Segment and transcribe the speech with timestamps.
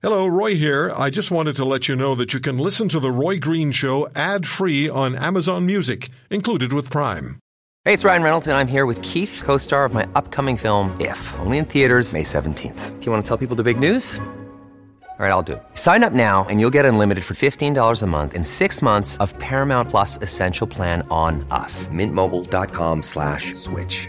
[0.00, 0.92] Hello, Roy here.
[0.96, 3.72] I just wanted to let you know that you can listen to The Roy Green
[3.72, 7.40] Show ad free on Amazon Music, included with Prime.
[7.84, 10.96] Hey, it's Ryan Reynolds, and I'm here with Keith, co star of my upcoming film,
[11.00, 13.00] If, only in theaters, May 17th.
[13.00, 14.20] Do you want to tell people the big news?
[15.18, 15.62] All right, I'll do it.
[15.74, 19.36] Sign up now and you'll get unlimited for $15 a month in six months of
[19.40, 21.88] Paramount Plus Essential Plan on us.
[21.88, 24.08] Mintmobile.com slash switch.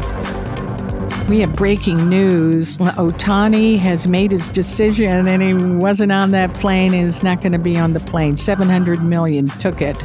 [1.31, 2.77] We have breaking news.
[2.77, 7.53] Ohtani has made his decision and he wasn't on that plane and is not going
[7.53, 8.35] to be on the plane.
[8.35, 10.03] 700 million took it.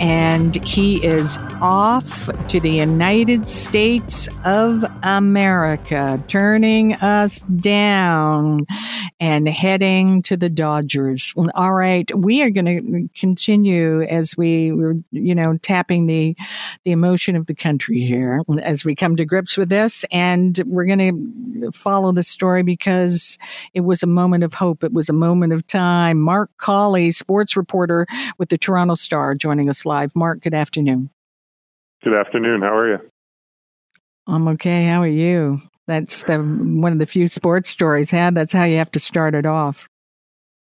[0.00, 8.66] And he is off to the United States of America, turning us down
[9.20, 11.34] and heading to the Dodgers.
[11.54, 16.36] All right, we are going to continue as we were, you know, tapping the
[16.82, 20.66] the emotion of the country here as we come to grips with this and and
[20.66, 23.38] we're going to follow the story because
[23.74, 24.82] it was a moment of hope.
[24.82, 26.20] It was a moment of time.
[26.20, 28.06] Mark Colley, sports reporter
[28.38, 30.14] with the Toronto Star, joining us live.
[30.16, 31.10] Mark, good afternoon.
[32.02, 32.62] Good afternoon.
[32.62, 33.10] How are you?
[34.26, 34.86] I'm okay.
[34.86, 35.60] How are you?
[35.86, 38.10] That's the one of the few sports stories.
[38.10, 38.34] had.
[38.34, 39.88] That's how you have to start it off.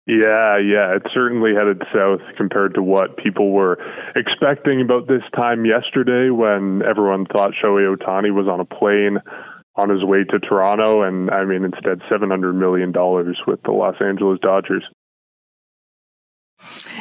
[0.09, 3.77] Yeah, yeah, it certainly headed south compared to what people were
[4.17, 9.19] expecting about this time yesterday when everyone thought Shohei Ohtani was on a plane
[9.79, 12.93] on his way to Toronto, and I mean, instead, $700 million
[13.47, 14.85] with the Los Angeles Dodgers.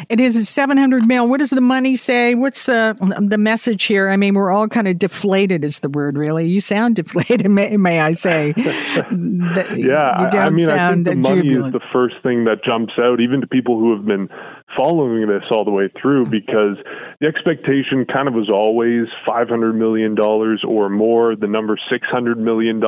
[0.09, 1.27] It is a 700 mil.
[1.27, 2.36] What does the money say?
[2.36, 2.95] What's the
[3.27, 4.09] the message here?
[4.09, 6.47] I mean, we're all kind of deflated is the word really.
[6.47, 8.53] You sound deflated, may, may I say.
[8.58, 8.67] yeah,
[9.11, 13.47] I mean, I think the money is the first thing that jumps out, even to
[13.47, 14.30] people who have been
[14.75, 16.78] following this all the way through because
[17.22, 21.35] the expectation kind of was always $500 million or more.
[21.35, 22.81] The number $600 million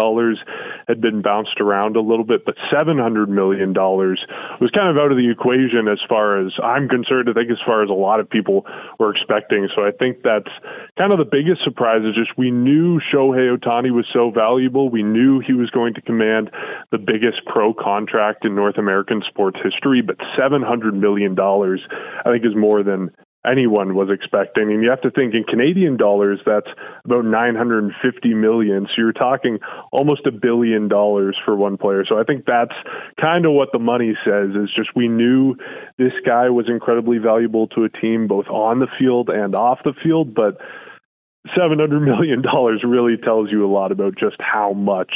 [0.87, 5.17] had been bounced around a little bit, but $700 million was kind of out of
[5.17, 7.29] the equation as far as I'm concerned.
[7.29, 8.65] I think as far as a lot of people
[8.99, 9.67] were expecting.
[9.75, 10.49] So I think that's
[10.97, 14.89] kind of the biggest surprise is just we knew Shohei Ohtani was so valuable.
[14.89, 16.51] We knew he was going to command
[16.91, 22.55] the biggest pro contract in North American sports history, but $700 million I think is
[22.55, 23.11] more than
[23.45, 24.71] anyone was expecting.
[24.71, 26.67] And you have to think in Canadian dollars, that's
[27.05, 28.85] about 950 million.
[28.87, 29.59] So you're talking
[29.91, 32.03] almost a billion dollars for one player.
[32.07, 32.73] So I think that's
[33.19, 35.55] kind of what the money says is just we knew
[35.97, 39.93] this guy was incredibly valuable to a team, both on the field and off the
[40.03, 40.35] field.
[40.35, 40.57] But
[41.57, 42.43] $700 million
[42.83, 45.11] really tells you a lot about just how much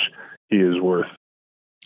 [0.49, 1.07] he is worth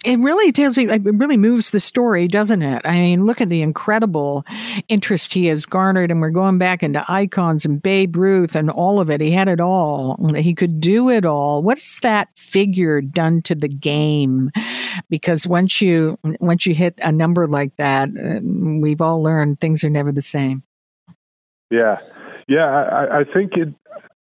[0.06, 2.82] it really tells you, it really moves the story, doesn't it?
[2.86, 4.46] I mean, look at the incredible
[4.88, 9.00] interest he has garnered, and we're going back into icons and Babe Ruth and all
[9.00, 9.22] of it.
[9.22, 10.18] He had it all.
[10.36, 11.64] He could do it all.
[11.64, 14.52] What's that figure done to the game?
[15.10, 19.84] Because once you once you hit a number like that, uh, we've all learned things
[19.84, 20.64] are never the same.
[21.72, 22.00] Yeah,
[22.48, 22.66] yeah.
[22.66, 23.74] I, I think it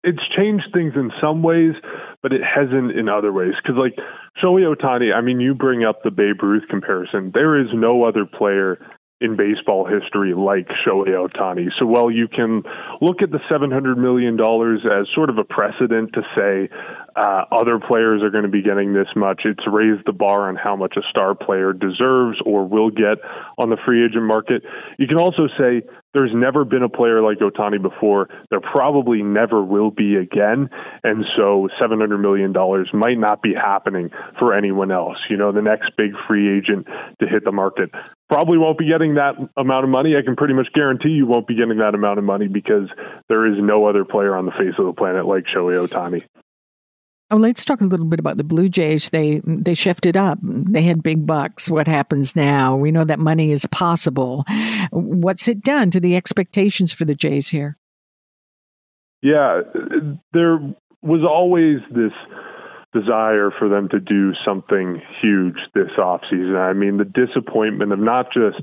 [0.04, 1.74] it's changed things in some ways,
[2.22, 3.54] but it hasn't in other ways.
[3.62, 3.96] Because like
[4.42, 7.30] Shohei Ohtani, I mean, you bring up the Babe Ruth comparison.
[7.32, 8.78] There is no other player
[9.22, 11.68] in baseball history like Shohei Ohtani.
[11.78, 12.64] So while you can
[13.00, 16.68] look at the $700 million as sort of a precedent to say
[17.14, 20.56] uh, other players are going to be getting this much, it's raised the bar on
[20.56, 23.18] how much a star player deserves or will get
[23.58, 24.64] on the free agent market.
[24.98, 25.82] You can also say
[26.14, 28.28] there's never been a player like Ohtani before.
[28.50, 30.68] There probably never will be again.
[31.02, 32.52] And so $700 million
[32.92, 35.16] might not be happening for anyone else.
[35.30, 36.86] You know, the next big free agent
[37.20, 37.90] to hit the market
[38.28, 40.16] probably won't be getting that amount of money.
[40.16, 42.88] I can pretty much guarantee you won't be getting that amount of money because
[43.28, 46.24] there is no other player on the face of the planet like Shohei Ohtani.
[47.32, 49.08] Oh, let's talk a little bit about the Blue Jays.
[49.08, 50.38] They they shifted up.
[50.42, 51.70] They had big bucks.
[51.70, 52.76] What happens now?
[52.76, 54.44] We know that money is possible.
[54.90, 57.78] What's it done to the expectations for the Jays here?
[59.22, 59.62] Yeah,
[60.34, 60.58] there
[61.00, 62.12] was always this
[62.92, 66.58] desire for them to do something huge this offseason.
[66.58, 68.60] I mean, the disappointment of not just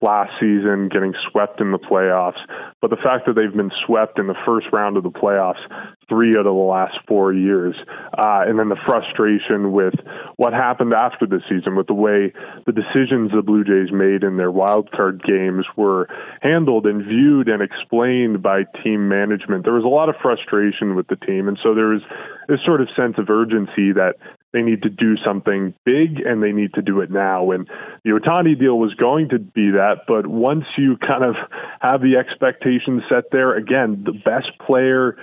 [0.00, 2.38] last season getting swept in the playoffs,
[2.80, 5.62] but the fact that they've been swept in the first round of the playoffs
[6.08, 7.74] three out of the last four years.
[8.16, 9.94] Uh, and then the frustration with
[10.36, 12.32] what happened after the season, with the way
[12.64, 16.08] the decisions the Blue Jays made in their wild card games were
[16.40, 19.64] handled and viewed and explained by team management.
[19.64, 21.48] There was a lot of frustration with the team.
[21.48, 22.02] And so there was
[22.48, 24.14] this sort of sense of urgency that
[24.52, 27.50] they need to do something big and they need to do it now.
[27.50, 27.68] And
[28.04, 31.34] the Ohtani deal was going to be that, but once you kind of
[31.80, 35.16] have the expectations set there, again, the best player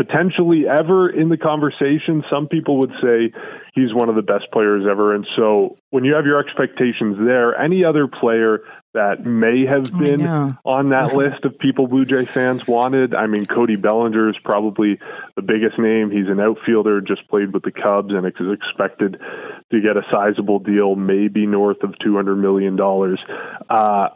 [0.00, 2.24] potentially ever in the conversation.
[2.30, 3.32] Some people would say
[3.74, 5.14] he's one of the best players ever.
[5.14, 8.62] And so when you have your expectations there, any other player
[8.94, 10.22] that may have been
[10.64, 14.98] on that list of people Blue Jay fans wanted, I mean, Cody Bellinger is probably
[15.36, 16.10] the biggest name.
[16.10, 19.20] He's an outfielder, just played with the Cubs, and is expected
[19.70, 22.80] to get a sizable deal, maybe north of $200 million.
[23.68, 24.08] Uh,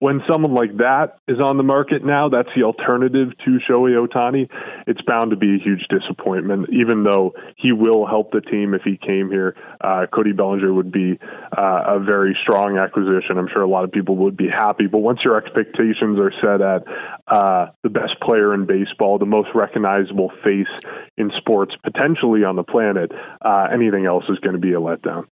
[0.00, 4.50] when someone like that is on the market now, that's the alternative to Shohei Ohtani.
[4.86, 8.82] It's bound to be a huge disappointment, even though he will help the team if
[8.82, 9.56] he came here.
[9.80, 11.18] Uh, Cody Bellinger would be
[11.56, 13.38] uh, a very strong acquisition.
[13.38, 14.86] I'm sure a lot of people would be happy.
[14.86, 16.82] But once your expectations are set at
[17.28, 22.64] uh, the best player in baseball, the most recognizable face in sports, potentially on the
[22.64, 25.26] planet, uh, anything else is going to be a letdown.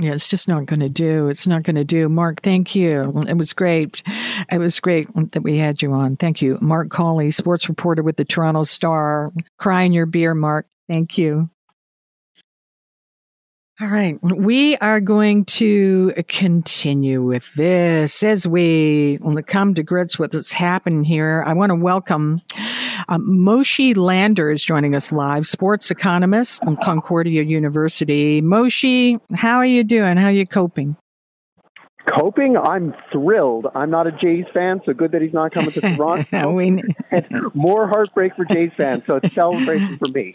[0.00, 1.28] Yeah, it's just not going to do.
[1.28, 2.08] It's not going to do.
[2.08, 3.20] Mark, thank you.
[3.28, 4.02] It was great.
[4.50, 6.14] It was great that we had you on.
[6.14, 6.56] Thank you.
[6.60, 9.32] Mark Colley, sports reporter with the Toronto Star.
[9.58, 10.66] Crying your beer, Mark.
[10.86, 11.50] Thank you.
[13.80, 14.18] All right.
[14.22, 21.04] We are going to continue with this as we come to grips with what's happening
[21.04, 21.44] here.
[21.46, 22.40] I want to welcome
[23.08, 28.42] um, Moshe Lander is joining us live, sports economist from Concordia University.
[28.42, 30.16] Moshe, how are you doing?
[30.16, 30.96] How are you coping?
[32.18, 32.56] Coping?
[32.56, 33.66] I'm thrilled.
[33.74, 36.52] I'm not a Jays fan, so good that he's not coming to Toronto.
[36.52, 36.82] we...
[37.54, 40.34] More heartbreak for Jays fans, so it's celebration for me.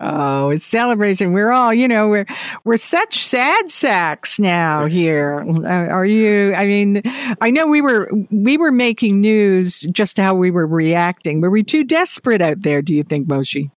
[0.00, 1.32] Oh, it's celebration.
[1.32, 2.26] We're all, you know, we're
[2.64, 5.44] we're such sad sacks now here.
[5.48, 6.54] Uh, are you?
[6.54, 7.02] I mean,
[7.40, 11.40] I know we were we were making news just how we were reacting.
[11.40, 12.80] Were we too desperate out there?
[12.80, 13.70] Do you think, Moshe?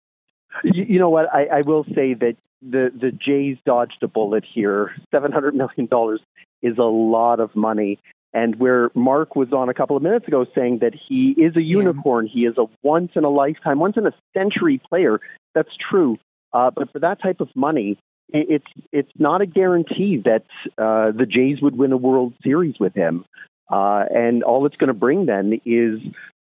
[0.64, 1.32] You, you know what?
[1.32, 4.96] I, I will say that the the Jays dodged a bullet here.
[5.12, 6.20] Seven hundred million dollars
[6.62, 8.00] is a lot of money.
[8.38, 11.62] And where Mark was on a couple of minutes ago saying that he is a
[11.62, 12.32] unicorn, yeah.
[12.32, 15.20] he is a once in a lifetime, once in a century player
[15.54, 16.16] that's true.
[16.52, 17.98] Uh, but for that type of money,
[18.30, 20.44] it's it's not a guarantee that
[20.76, 23.24] uh, the Jays would win a World Series with him.
[23.70, 26.00] Uh, and all it's going to bring then is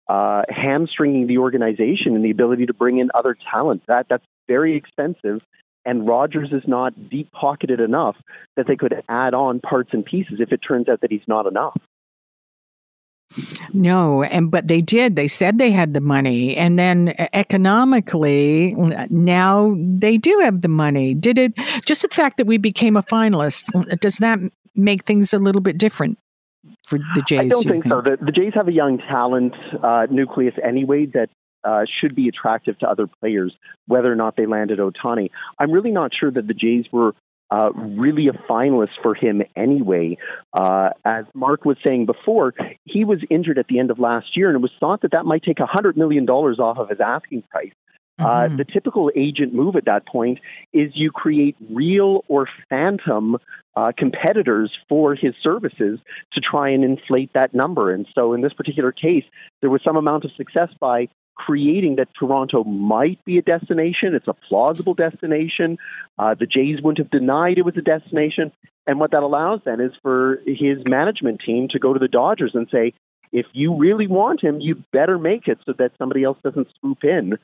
[0.08, 3.82] uh, hamstringing the organization and the ability to bring in other talent.
[3.86, 5.40] That that's very expensive.
[5.86, 8.16] And Rogers is not deep pocketed enough
[8.56, 11.46] that they could add on parts and pieces if it turns out that he's not
[11.46, 11.76] enough.
[13.72, 15.16] No, and but they did.
[15.16, 18.74] They said they had the money, and then economically,
[19.10, 21.14] now they do have the money.
[21.14, 21.52] Did it?
[21.84, 23.64] Just the fact that we became a finalist
[24.00, 24.38] does that
[24.74, 26.18] make things a little bit different
[26.84, 27.40] for the Jays?
[27.40, 28.00] I don't think, think, so.
[28.00, 31.28] The, the, Jays have a young talent uh, nucleus anyway that
[31.66, 33.54] uh, should be attractive to other players,
[33.86, 35.30] whether or not they landed Ohtani.
[35.58, 37.14] I'm really not sure that the Jays were
[37.50, 40.18] uh, really a finalist for him anyway.
[40.52, 42.54] Uh, as Mark was saying before,
[42.84, 45.24] he was injured at the end of last year, and it was thought that that
[45.24, 47.72] might take $100 million off of his asking price.
[48.18, 48.54] Uh, mm-hmm.
[48.54, 50.38] Uh, the typical agent move at that point
[50.72, 53.36] is you create real or phantom
[53.76, 55.98] uh, competitors for his services
[56.32, 57.92] to try and inflate that number.
[57.92, 59.24] And so in this particular case,
[59.60, 64.14] there was some amount of success by creating that Toronto might be a destination.
[64.14, 65.78] It's a plausible destination.
[66.18, 68.52] Uh, the Jays wouldn't have denied it was a destination.
[68.86, 72.52] And what that allows then is for his management team to go to the Dodgers
[72.54, 72.94] and say,
[73.32, 77.04] if you really want him, you better make it so that somebody else doesn't swoop
[77.04, 77.34] in.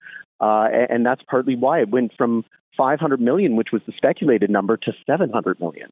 [0.41, 2.45] Uh, and that's partly why it went from
[2.77, 5.91] 500 million, which was the speculated number, to 700 million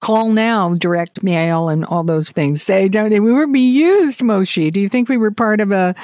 [0.00, 2.62] call now, direct mail, and all those things.
[2.62, 3.20] Say, don't they?
[3.20, 4.72] We were be used, Moshe.
[4.72, 5.94] Do you think we were part of a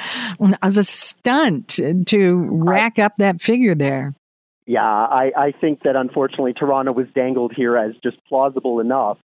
[0.63, 4.15] as a stunt to rack up that figure there?
[4.67, 9.19] Yeah, I, I think that unfortunately Toronto was dangled here as just plausible enough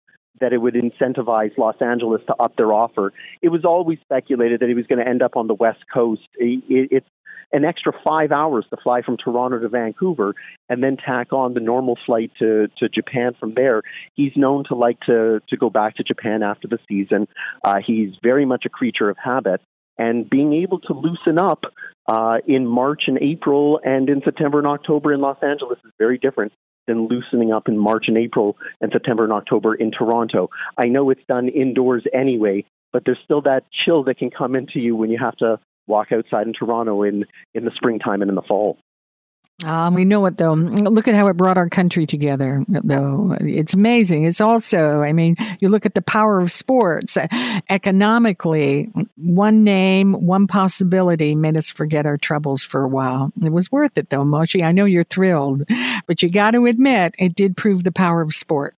[0.42, 3.14] that it would incentivize Los Angeles to up their offer.
[3.42, 6.28] It was always speculated that he was going to end up on the West Coast.
[6.36, 7.08] It, it's
[7.52, 10.34] an extra five hours to fly from Toronto to Vancouver
[10.70, 13.82] and then tack on the normal flight to, to Japan from there.
[14.16, 17.28] He's known to like to, to go back to Japan after the season.
[17.64, 19.62] Uh, he's very much a creature of habit.
[19.98, 21.66] And being able to loosen up
[22.08, 26.18] uh, in March and April and in September and October in Los Angeles is very
[26.18, 26.54] different
[26.88, 30.50] than loosening up in March and April and September and October in Toronto.
[30.78, 34.80] I know it's done indoors anyway, but there's still that chill that can come into
[34.80, 38.36] you when you have to walk outside in Toronto in, in the springtime and in
[38.36, 38.78] the fall.
[39.66, 40.54] Um, we know it though.
[40.54, 43.36] Look at how it brought our country together, though.
[43.42, 44.24] It's amazing.
[44.24, 47.18] It's also, I mean, you look at the power of sports.
[47.70, 53.34] Economically, one name, one possibility made us forget our troubles for a while.
[53.44, 54.64] It was worth it though, Moshe.
[54.64, 55.64] I know you're thrilled,
[56.08, 58.78] but you got to admit it did prove the power of sport.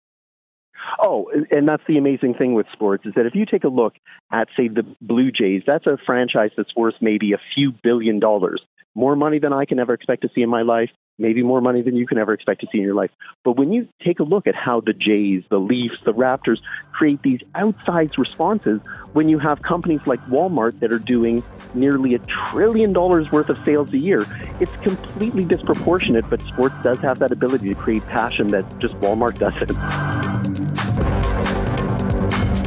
[1.03, 3.95] Oh, and that's the amazing thing with sports is that if you take a look
[4.33, 8.63] at, say, the Blue Jays, that's a franchise that's worth maybe a few billion dollars
[8.95, 11.83] more money than I can ever expect to see in my life, maybe more money
[11.83, 13.11] than you can ever expect to see in your life.
[13.45, 16.59] But when you take a look at how the Jays, the Leafs, the Raptors
[16.93, 18.81] create these outsized responses,
[19.13, 21.43] when you have companies like Walmart that are doing
[21.75, 22.19] nearly a
[22.51, 24.25] trillion dollars worth of sales a year,
[24.61, 26.29] it's completely disproportionate.
[26.29, 30.70] But sports does have that ability to create passion that just Walmart doesn't.